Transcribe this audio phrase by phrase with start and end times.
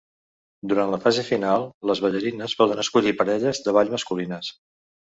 [0.71, 4.53] Durant la fase final, les ballarines poden escollir parelles de ball masculines.